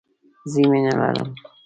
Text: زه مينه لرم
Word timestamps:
زه 0.51 0.59
مينه 0.69 0.91
لرم 0.99 1.29